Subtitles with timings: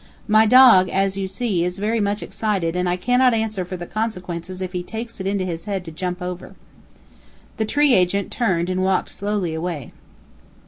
[0.27, 3.85] My dog, as you see, is very much excited and I cannot answer for the
[3.85, 6.55] consequences if he takes it into his head to jump over."
[7.57, 9.93] The tree agent turned and walked slowly away.